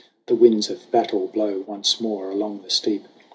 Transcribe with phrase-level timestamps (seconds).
[0.25, 3.03] The winds of battle blow Once more along the steep.